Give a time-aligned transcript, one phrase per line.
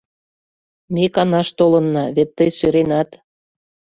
[0.93, 3.09] Ме канаш толынна, вет тый сӧренат...